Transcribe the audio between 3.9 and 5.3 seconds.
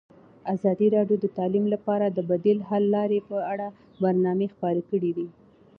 برنامه خپاره کړې.